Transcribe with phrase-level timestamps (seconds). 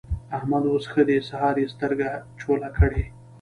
[0.37, 2.09] احمد اوس ښه دی؛ سهار يې سترګې
[2.41, 3.03] چوله کړې.